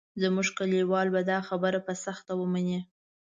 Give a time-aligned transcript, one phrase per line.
[0.21, 2.79] زموږ کلیوال به دا خبره په سخته ومني.